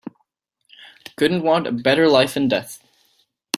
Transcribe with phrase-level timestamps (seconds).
[1.15, 2.83] Couldn't want a better life and death.